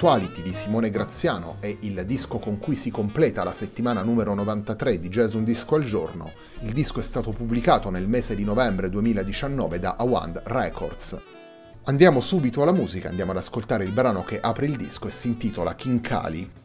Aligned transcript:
Sexuality 0.00 0.40
di 0.40 0.54
Simone 0.54 0.88
Graziano 0.88 1.58
è 1.60 1.76
il 1.80 2.06
disco 2.06 2.38
con 2.38 2.58
cui 2.58 2.74
si 2.74 2.90
completa 2.90 3.44
la 3.44 3.52
settimana 3.52 4.02
numero 4.02 4.32
93 4.32 4.98
di 4.98 5.10
Jazz 5.10 5.34
Un 5.34 5.44
Disco 5.44 5.74
al 5.74 5.84
Giorno. 5.84 6.32
Il 6.60 6.72
disco 6.72 7.00
è 7.00 7.02
stato 7.02 7.32
pubblicato 7.32 7.90
nel 7.90 8.08
mese 8.08 8.34
di 8.34 8.42
novembre 8.42 8.88
2019 8.88 9.78
da 9.78 9.96
Awand 9.98 10.40
Records. 10.44 11.18
Andiamo 11.84 12.20
subito 12.20 12.62
alla 12.62 12.72
musica, 12.72 13.10
andiamo 13.10 13.32
ad 13.32 13.36
ascoltare 13.36 13.84
il 13.84 13.92
brano 13.92 14.24
che 14.24 14.40
apre 14.40 14.64
il 14.64 14.76
disco 14.76 15.06
e 15.06 15.10
si 15.10 15.26
intitola 15.26 15.74
Kinkali. 15.74 16.59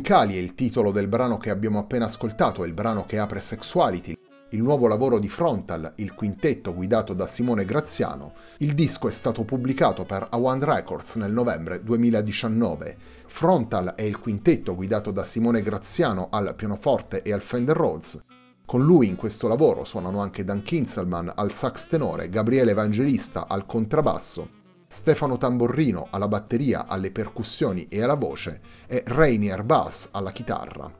Roncali 0.00 0.34
è 0.34 0.38
il 0.38 0.54
titolo 0.54 0.92
del 0.92 1.08
brano 1.08 1.36
che 1.36 1.50
abbiamo 1.50 1.78
appena 1.78 2.06
ascoltato, 2.06 2.64
il 2.64 2.72
brano 2.72 3.04
che 3.04 3.18
apre 3.18 3.38
Sexuality, 3.38 4.16
il 4.52 4.62
nuovo 4.62 4.88
lavoro 4.88 5.18
di 5.18 5.28
Frontal, 5.28 5.92
il 5.96 6.14
quintetto 6.14 6.74
guidato 6.74 7.12
da 7.12 7.26
Simone 7.26 7.66
Graziano. 7.66 8.32
Il 8.60 8.72
disco 8.72 9.08
è 9.08 9.10
stato 9.12 9.44
pubblicato 9.44 10.04
per 10.06 10.26
A1 10.32 10.64
Records 10.64 11.16
nel 11.16 11.32
novembre 11.32 11.84
2019. 11.84 12.96
Frontal 13.26 13.92
è 13.94 14.00
il 14.00 14.18
quintetto 14.18 14.74
guidato 14.74 15.10
da 15.10 15.22
Simone 15.22 15.60
Graziano 15.60 16.28
al 16.30 16.54
pianoforte 16.56 17.20
e 17.20 17.34
al 17.34 17.42
Fender 17.42 17.76
Rhodes. 17.76 18.18
Con 18.64 18.82
lui 18.82 19.06
in 19.06 19.16
questo 19.16 19.48
lavoro 19.48 19.84
suonano 19.84 20.20
anche 20.20 20.44
Dan 20.44 20.62
Kinselman 20.62 21.30
al 21.36 21.52
sax 21.52 21.88
tenore, 21.88 22.30
Gabriele 22.30 22.70
Evangelista 22.70 23.46
al 23.46 23.66
contrabbasso, 23.66 24.59
Stefano 24.92 25.38
Tamborrino 25.38 26.08
alla 26.10 26.26
batteria, 26.26 26.88
alle 26.88 27.12
percussioni 27.12 27.86
e 27.88 28.02
alla 28.02 28.16
voce 28.16 28.60
e 28.88 29.04
Rainier 29.06 29.62
Bass 29.62 30.08
alla 30.10 30.32
chitarra. 30.32 30.92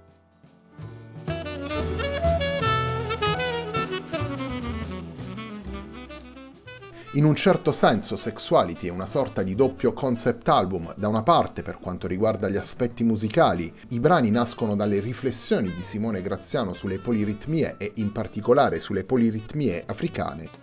In 7.14 7.25
un 7.25 7.34
certo 7.34 7.72
senso 7.72 8.16
Sexuality 8.16 8.87
è 8.87 8.90
una 8.92 9.06
sorta 9.06 9.42
di 9.42 9.56
doppio 9.56 9.93
concept 9.93 10.48
album, 10.48 10.94
da 10.96 11.08
una 11.08 11.25
parte 11.25 11.62
per 11.62 11.78
quanto 11.81 12.06
riguarda 12.06 12.48
gli 12.48 12.56
aspetti 12.56 13.02
musicali, 13.02 13.75
i 13.88 13.98
brani 13.98 14.31
nascono 14.31 14.76
dalle 14.76 15.00
riflessioni 15.00 15.69
di 15.69 15.82
Simone 15.82 16.22
Graziano 16.22 16.75
sulle 16.75 17.00
poliritmie 17.00 17.75
e 17.76 17.90
in 17.96 18.12
particolare 18.12 18.78
sulle 18.78 19.02
poliritmie 19.02 19.82
africane, 19.84 20.59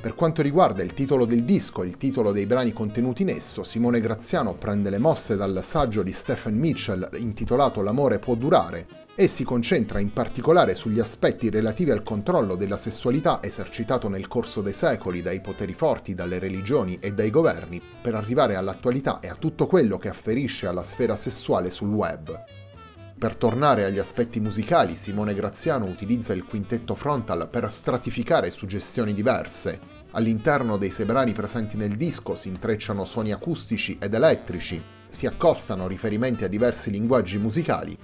per 0.00 0.14
quanto 0.14 0.40
riguarda 0.40 0.82
il 0.82 0.94
titolo 0.94 1.26
del 1.26 1.44
disco 1.44 1.82
e 1.82 1.86
il 1.86 1.98
titolo 1.98 2.32
dei 2.32 2.46
brani 2.46 2.72
contenuti 2.72 3.20
in 3.20 3.28
esso, 3.28 3.62
Simone 3.62 4.00
Graziano 4.00 4.54
prende 4.54 4.88
le 4.88 4.98
mosse 4.98 5.36
dal 5.36 5.60
saggio 5.62 6.02
di 6.02 6.12
Stephen 6.12 6.56
Mitchell 6.56 7.06
intitolato 7.16 7.82
L'amore 7.82 8.18
può 8.18 8.34
durare 8.34 8.86
e 9.14 9.28
si 9.28 9.44
concentra 9.44 10.00
in 10.00 10.14
particolare 10.14 10.74
sugli 10.74 11.00
aspetti 11.00 11.50
relativi 11.50 11.90
al 11.90 12.02
controllo 12.02 12.56
della 12.56 12.78
sessualità 12.78 13.40
esercitato 13.42 14.08
nel 14.08 14.26
corso 14.26 14.62
dei 14.62 14.72
secoli 14.72 15.20
dai 15.20 15.42
poteri 15.42 15.74
forti, 15.74 16.14
dalle 16.14 16.38
religioni 16.38 16.98
e 16.98 17.12
dai 17.12 17.28
governi, 17.28 17.82
per 18.00 18.14
arrivare 18.14 18.54
all'attualità 18.54 19.20
e 19.20 19.28
a 19.28 19.34
tutto 19.34 19.66
quello 19.66 19.98
che 19.98 20.08
afferisce 20.08 20.66
alla 20.66 20.82
sfera 20.82 21.16
sessuale 21.16 21.68
sul 21.68 21.92
web. 21.92 22.59
Per 23.20 23.36
tornare 23.36 23.84
agli 23.84 23.98
aspetti 23.98 24.40
musicali, 24.40 24.96
Simone 24.96 25.34
Graziano 25.34 25.84
utilizza 25.84 26.32
il 26.32 26.46
quintetto 26.46 26.94
frontal 26.94 27.50
per 27.50 27.70
stratificare 27.70 28.50
suggestioni 28.50 29.12
diverse. 29.12 29.78
All'interno 30.12 30.78
dei 30.78 30.90
sei 30.90 31.04
brani 31.04 31.32
presenti 31.32 31.76
nel 31.76 31.98
disco 31.98 32.34
si 32.34 32.48
intrecciano 32.48 33.04
suoni 33.04 33.30
acustici 33.30 33.98
ed 34.00 34.14
elettrici, 34.14 34.82
si 35.06 35.26
accostano 35.26 35.86
riferimenti 35.86 36.44
a 36.44 36.48
diversi 36.48 36.90
linguaggi 36.90 37.36
musicali. 37.36 37.94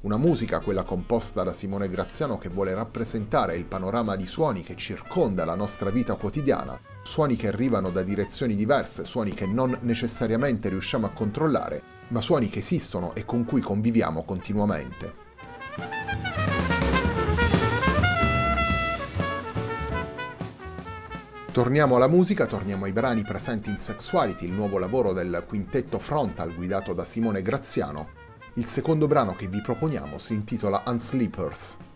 Una 0.00 0.16
musica, 0.16 0.58
quella 0.58 0.82
composta 0.82 1.44
da 1.44 1.52
Simone 1.52 1.88
Graziano, 1.88 2.36
che 2.36 2.48
vuole 2.48 2.74
rappresentare 2.74 3.54
il 3.54 3.66
panorama 3.66 4.16
di 4.16 4.26
suoni 4.26 4.64
che 4.64 4.74
circonda 4.74 5.44
la 5.44 5.54
nostra 5.54 5.90
vita 5.90 6.16
quotidiana, 6.16 6.76
suoni 7.04 7.36
che 7.36 7.46
arrivano 7.46 7.90
da 7.90 8.02
direzioni 8.02 8.56
diverse, 8.56 9.04
suoni 9.04 9.32
che 9.32 9.46
non 9.46 9.78
necessariamente 9.82 10.68
riusciamo 10.68 11.06
a 11.06 11.10
controllare, 11.10 11.98
ma 12.10 12.20
suoni 12.20 12.48
che 12.48 12.60
esistono 12.60 13.14
e 13.14 13.24
con 13.24 13.44
cui 13.44 13.60
conviviamo 13.60 14.22
continuamente. 14.22 15.28
Torniamo 21.52 21.96
alla 21.96 22.08
musica, 22.08 22.46
torniamo 22.46 22.84
ai 22.84 22.92
brani 22.92 23.22
presenti 23.22 23.70
in 23.70 23.78
Sexuality, 23.78 24.46
il 24.46 24.52
nuovo 24.52 24.78
lavoro 24.78 25.12
del 25.12 25.44
quintetto 25.48 25.98
Frontal 25.98 26.54
guidato 26.54 26.92
da 26.92 27.04
Simone 27.04 27.42
Graziano. 27.42 28.10
Il 28.54 28.66
secondo 28.66 29.08
brano 29.08 29.34
che 29.34 29.48
vi 29.48 29.60
proponiamo 29.60 30.18
si 30.18 30.34
intitola 30.34 30.84
Unsleepers. 30.86 31.89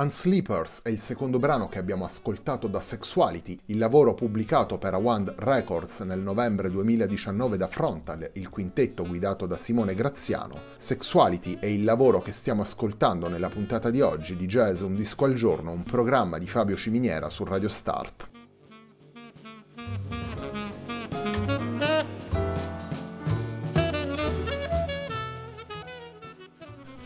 Unsleepers 0.00 0.82
è 0.82 0.90
il 0.90 1.00
secondo 1.00 1.40
brano 1.40 1.66
che 1.66 1.80
abbiamo 1.80 2.04
ascoltato 2.04 2.68
da 2.68 2.78
Sexuality, 2.78 3.58
il 3.66 3.78
lavoro 3.78 4.14
pubblicato 4.14 4.78
per 4.78 4.94
Awand 4.94 5.34
Records 5.38 5.98
nel 6.02 6.20
novembre 6.20 6.70
2019 6.70 7.56
da 7.56 7.66
Frontal, 7.66 8.30
il 8.34 8.48
quintetto 8.48 9.04
guidato 9.04 9.46
da 9.46 9.56
Simone 9.56 9.94
Graziano. 9.94 10.54
Sexuality 10.76 11.56
è 11.58 11.66
il 11.66 11.82
lavoro 11.82 12.20
che 12.20 12.30
stiamo 12.30 12.62
ascoltando 12.62 13.28
nella 13.28 13.48
puntata 13.48 13.90
di 13.90 14.00
oggi 14.00 14.36
di 14.36 14.46
Jazz 14.46 14.82
Un 14.82 14.94
Disco 14.94 15.24
al 15.24 15.34
Giorno, 15.34 15.72
un 15.72 15.82
programma 15.82 16.38
di 16.38 16.46
Fabio 16.46 16.76
Ciminiera 16.76 17.28
su 17.28 17.42
Radio 17.42 17.68
Start. 17.68 18.28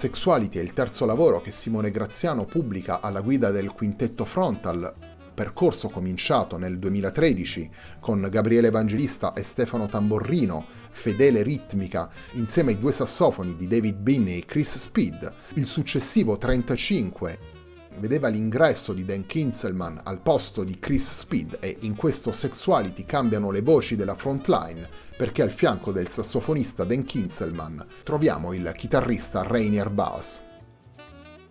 Sexuality 0.03 0.59
è 0.59 0.63
il 0.63 0.73
terzo 0.73 1.05
lavoro 1.05 1.41
che 1.41 1.53
Simone 1.53 1.93
Graziano 1.93 2.45
pubblica 2.45 3.01
alla 3.01 3.21
guida 3.21 3.53
del 3.53 3.71
quintetto 3.71 4.25
Frontal, 4.25 4.93
percorso 5.33 5.91
cominciato 5.91 6.57
nel 6.57 6.81
2013 6.81 7.71
con 8.01 8.27
Gabriele 8.29 8.67
Evangelista 8.67 9.33
e 9.33 9.45
Stefano 9.45 9.87
Tamborrino, 9.87 10.67
fedele 10.91 11.45
ritmica, 11.45 12.11
insieme 12.33 12.73
ai 12.73 12.81
due 12.81 12.91
sassofoni 12.91 13.55
di 13.55 13.69
David 13.69 13.99
Binney 13.99 14.39
e 14.39 14.45
Chris 14.45 14.77
Speed. 14.77 15.33
Il 15.55 15.69
successivo 15.69 16.37
35 16.37 17.62
vedeva 17.99 18.29
l'ingresso 18.29 18.93
di 18.93 19.05
Dan 19.05 19.27
Kinselman 19.27 20.01
al 20.05 20.21
posto 20.21 20.65
di 20.65 20.79
Chris 20.79 21.19
Speed 21.19 21.59
e 21.61 21.77
in 21.81 21.95
questo 21.95 22.33
Sexuality 22.33 23.05
cambiano 23.05 23.51
le 23.51 23.63
voci 23.63 23.97
della 23.97 24.15
frontline 24.15 24.89
perché 25.17 25.43
al 25.43 25.51
fianco 25.51 25.93
del 25.93 26.09
sassofonista 26.09 26.85
Dan 26.85 27.05
Kinselman 27.05 27.87
troviamo 28.03 28.53
il 28.53 28.73
chitarrista 28.77 29.43
Rainier 29.43 29.91
Bass. 29.91 30.43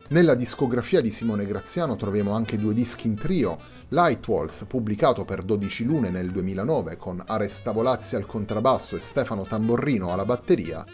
Nella 0.09 0.35
discografia 0.35 0.99
di 0.99 1.09
Simone 1.09 1.45
Graziano 1.45 1.95
troviamo 1.95 2.33
anche 2.33 2.57
due 2.57 2.73
dischi 2.73 3.07
in 3.07 3.15
trio, 3.15 3.57
Light 3.89 4.27
Waltz 4.27 4.65
pubblicato 4.67 5.23
per 5.23 5.41
12 5.41 5.85
lune 5.85 6.09
nel 6.09 6.31
2009 6.31 6.97
con 6.97 7.23
Ares 7.25 7.61
Tavolazzi 7.61 8.17
al 8.17 8.25
contrabbasso 8.25 8.97
e 8.97 8.99
Stefano 8.99 9.43
Tamborrino 9.43 10.11
alla 10.11 10.25
batteria, 10.25 10.85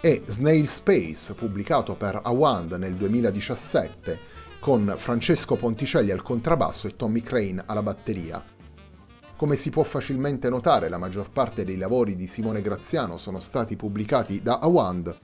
e 0.00 0.22
Snail 0.24 0.68
Space 0.68 1.34
pubblicato 1.34 1.96
per 1.96 2.20
Awand 2.22 2.72
nel 2.72 2.94
2017 2.94 4.45
con 4.66 4.92
Francesco 4.96 5.54
Ponticelli 5.54 6.10
al 6.10 6.22
contrabbasso 6.22 6.88
e 6.88 6.96
Tommy 6.96 7.20
Crane 7.20 7.62
alla 7.66 7.84
batteria. 7.84 8.42
Come 9.36 9.54
si 9.54 9.70
può 9.70 9.84
facilmente 9.84 10.48
notare, 10.48 10.88
la 10.88 10.98
maggior 10.98 11.30
parte 11.30 11.64
dei 11.64 11.76
lavori 11.76 12.16
di 12.16 12.26
Simone 12.26 12.62
Graziano 12.62 13.16
sono 13.16 13.38
stati 13.38 13.76
pubblicati 13.76 14.42
da 14.42 14.58
Awand 14.58 15.18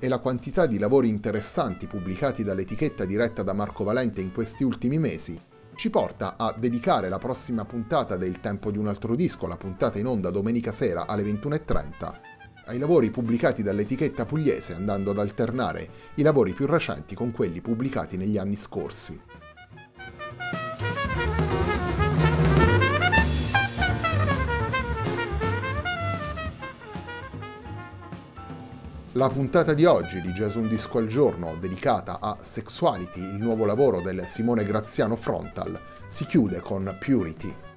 e 0.00 0.08
la 0.08 0.18
quantità 0.18 0.66
di 0.66 0.80
lavori 0.80 1.08
interessanti 1.08 1.86
pubblicati 1.86 2.42
dall'etichetta 2.42 3.04
diretta 3.04 3.44
da 3.44 3.52
Marco 3.52 3.84
Valente 3.84 4.20
in 4.20 4.32
questi 4.32 4.64
ultimi 4.64 4.98
mesi 4.98 5.40
ci 5.74 5.88
porta 5.88 6.36
a 6.36 6.54
dedicare 6.56 7.08
la 7.08 7.18
prossima 7.18 7.64
puntata 7.64 8.16
del 8.16 8.40
Tempo 8.40 8.70
di 8.70 8.78
un 8.78 8.88
altro 8.88 9.16
disco, 9.16 9.46
la 9.46 9.56
puntata 9.56 9.98
in 9.98 10.06
onda 10.06 10.30
domenica 10.30 10.70
sera 10.70 11.06
alle 11.06 11.22
21.30, 11.22 12.31
ai 12.66 12.78
lavori 12.78 13.10
pubblicati 13.10 13.62
dall'etichetta 13.62 14.24
pugliese 14.24 14.74
andando 14.74 15.10
ad 15.10 15.18
alternare 15.18 15.88
i 16.14 16.22
lavori 16.22 16.52
più 16.52 16.66
recenti 16.66 17.14
con 17.14 17.30
quelli 17.32 17.60
pubblicati 17.60 18.16
negli 18.16 18.38
anni 18.38 18.56
scorsi. 18.56 19.20
La 29.16 29.28
puntata 29.28 29.74
di 29.74 29.84
oggi 29.84 30.22
di 30.22 30.30
Jazz 30.30 30.54
Un 30.54 30.68
Disco 30.68 30.96
al 30.96 31.06
Giorno, 31.06 31.56
dedicata 31.60 32.18
a 32.18 32.38
Sexuality, 32.40 33.20
il 33.20 33.36
nuovo 33.36 33.66
lavoro 33.66 34.00
del 34.00 34.24
Simone 34.26 34.64
Graziano 34.64 35.16
Frontal, 35.16 35.78
si 36.06 36.24
chiude 36.24 36.60
con 36.60 36.96
Purity. 36.98 37.71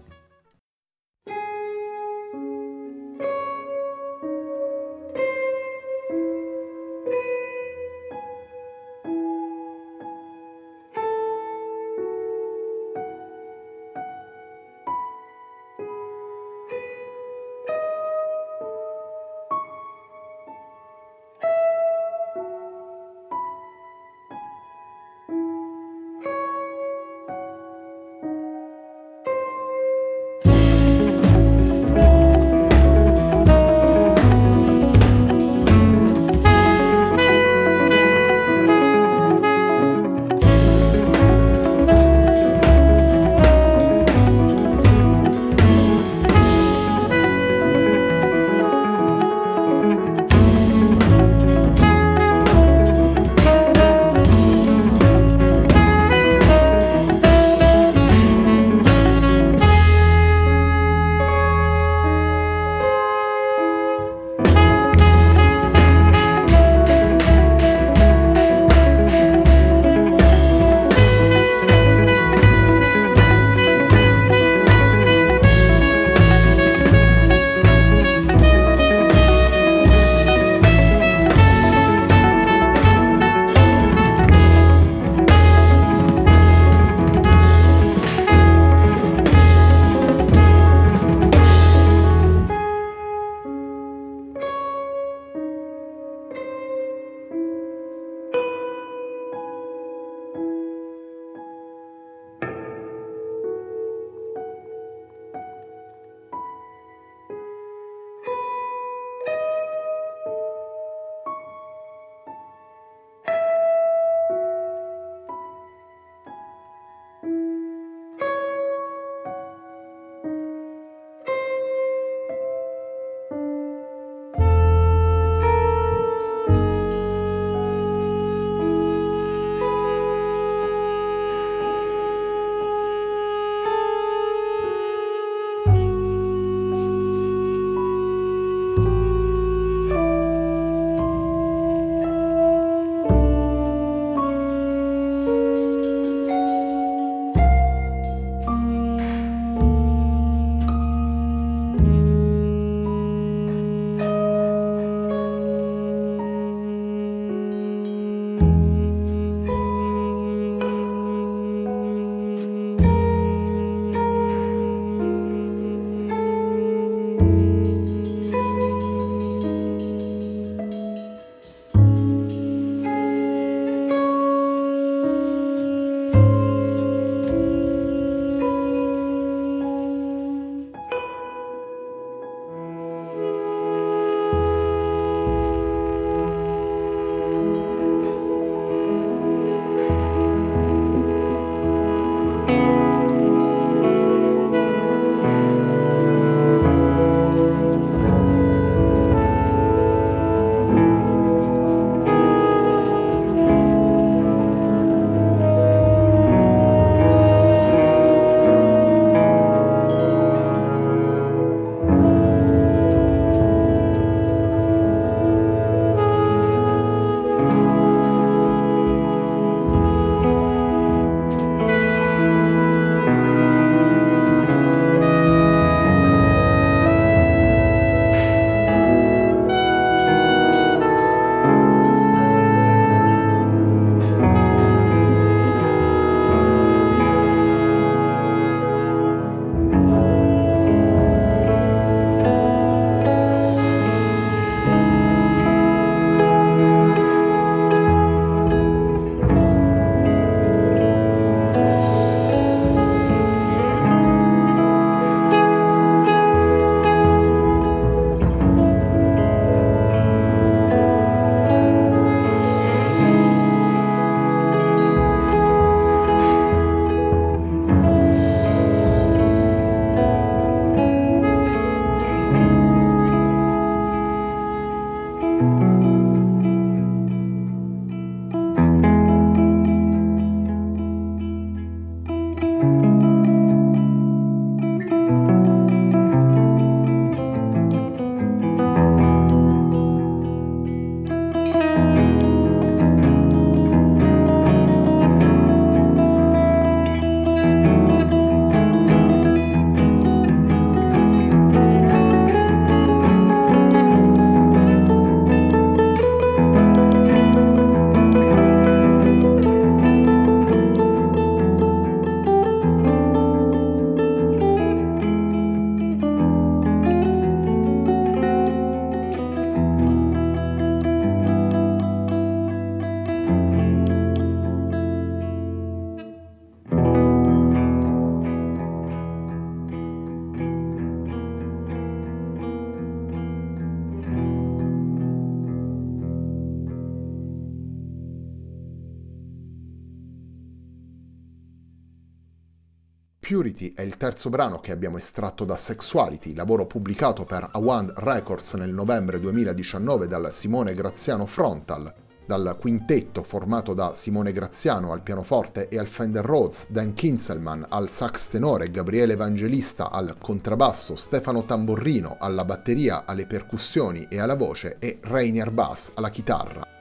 Purity 343.28 343.74
è 343.74 343.82
il 343.82 343.98
terzo 343.98 344.30
brano 344.30 344.60
che 344.60 344.72
abbiamo 344.72 344.98
estratto 344.98 345.46
da 345.46 345.58
Sexuality, 345.58 346.36
lavoro 346.36 346.68
pubblicato 346.68 347.24
per 347.24 347.50
Awand 347.54 347.94
Records 347.96 348.54
nel 348.54 348.72
novembre 348.72 349.20
2019 349.20 350.06
dal 350.06 350.32
Simone 350.32 350.76
Graziano 350.76 351.26
Frontal, 351.26 351.92
dal 352.28 352.56
quintetto 352.60 353.24
formato 353.24 353.74
da 353.74 353.96
Simone 353.96 354.32
Graziano 354.32 354.92
al 354.92 355.02
pianoforte 355.02 355.70
e 355.70 355.80
al 355.80 355.88
Fender 355.88 356.24
Rhodes, 356.24 356.68
Dan 356.70 356.94
Kinselman 356.94 357.66
al 357.68 357.90
sax 357.90 358.30
tenore, 358.30 358.70
Gabriele 358.70 359.14
Evangelista 359.14 359.90
al 359.90 360.18
contrabbasso, 360.20 360.96
Stefano 360.96 361.46
Tamborrino 361.46 362.18
alla 362.20 362.46
batteria, 362.46 363.06
alle 363.08 363.26
percussioni 363.26 364.06
e 364.08 364.20
alla 364.20 364.36
voce 364.36 364.78
e 364.78 365.00
Rainier 365.02 365.50
Bass 365.50 365.94
alla 365.96 366.10
chitarra. 366.10 366.75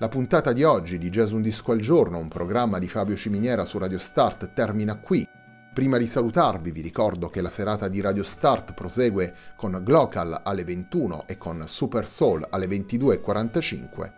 La 0.00 0.08
puntata 0.08 0.54
di 0.54 0.62
oggi 0.62 0.96
di 0.96 1.10
Jazz 1.10 1.32
Un 1.32 1.42
Disco 1.42 1.72
al 1.72 1.78
Giorno, 1.78 2.16
un 2.16 2.28
programma 2.28 2.78
di 2.78 2.88
Fabio 2.88 3.16
Ciminiera 3.16 3.66
su 3.66 3.76
Radio 3.76 3.98
Start, 3.98 4.54
termina 4.54 4.96
qui. 4.96 5.28
Prima 5.74 5.98
di 5.98 6.06
salutarvi 6.06 6.70
vi 6.70 6.80
ricordo 6.80 7.28
che 7.28 7.42
la 7.42 7.50
serata 7.50 7.86
di 7.86 8.00
Radio 8.00 8.22
Start 8.22 8.72
prosegue 8.72 9.34
con 9.56 9.78
Glocal 9.84 10.40
alle 10.42 10.64
21 10.64 11.26
e 11.26 11.36
con 11.36 11.64
Super 11.66 12.06
Soul 12.08 12.46
alle 12.48 12.66
22.45. 12.66 14.12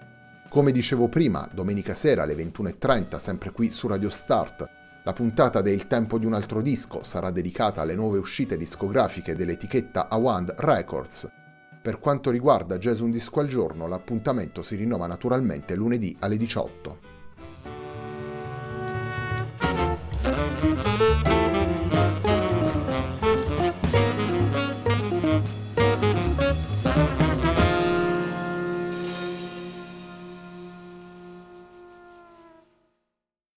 Come 0.48 0.70
dicevo 0.70 1.08
prima, 1.08 1.48
domenica 1.52 1.96
sera 1.96 2.22
alle 2.22 2.36
21.30, 2.36 3.16
sempre 3.16 3.50
qui 3.50 3.72
su 3.72 3.88
Radio 3.88 4.08
Start, 4.08 4.70
la 5.02 5.12
puntata 5.12 5.62
del 5.62 5.88
Tempo 5.88 6.16
di 6.16 6.26
un 6.26 6.34
altro 6.34 6.62
disco 6.62 7.02
sarà 7.02 7.32
dedicata 7.32 7.80
alle 7.80 7.96
nuove 7.96 8.20
uscite 8.20 8.56
discografiche 8.56 9.34
dell'etichetta 9.34 10.08
Awand 10.08 10.54
Records 10.58 11.40
per 11.82 11.98
quanto 11.98 12.30
riguarda 12.30 12.78
Jazz 12.78 13.00
Un 13.00 13.10
Disco 13.10 13.40
al 13.40 13.48
Giorno, 13.48 13.88
l'appuntamento 13.88 14.62
si 14.62 14.76
rinnova 14.76 15.08
naturalmente 15.08 15.74
lunedì 15.74 16.16
alle 16.20 16.36
18. 16.36 17.21